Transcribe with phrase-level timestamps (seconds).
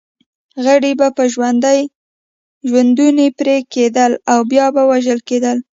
[0.65, 1.23] غړي به په
[2.69, 5.53] ژوندوني پرې کېدل او بیا به وژل کېده.